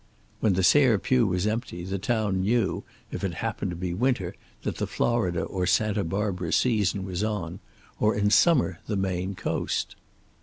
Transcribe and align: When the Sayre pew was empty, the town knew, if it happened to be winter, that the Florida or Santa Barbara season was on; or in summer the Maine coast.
When 0.39 0.53
the 0.53 0.63
Sayre 0.63 0.97
pew 0.97 1.27
was 1.27 1.45
empty, 1.45 1.83
the 1.83 1.99
town 1.99 2.41
knew, 2.41 2.83
if 3.11 3.23
it 3.23 3.35
happened 3.35 3.69
to 3.69 3.77
be 3.77 3.93
winter, 3.93 4.33
that 4.63 4.77
the 4.77 4.87
Florida 4.87 5.43
or 5.43 5.67
Santa 5.67 6.03
Barbara 6.03 6.51
season 6.53 7.05
was 7.05 7.23
on; 7.23 7.59
or 7.99 8.15
in 8.15 8.31
summer 8.31 8.79
the 8.87 8.97
Maine 8.97 9.35
coast. 9.35 9.95